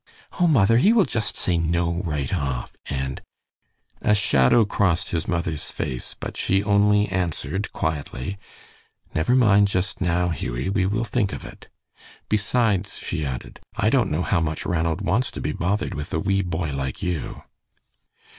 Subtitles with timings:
[0.39, 3.21] "Oh, mother, he will just say 'no' right off, and"
[4.01, 8.39] A shadow crossed his mother's face, but she only answered quietly,
[9.13, 11.67] "Never mind just now, Hughie; we will think of it.
[12.29, 16.19] Besides," she added, "I don't know how much Ranald wants to be bothered with a
[16.19, 17.43] wee boy like you."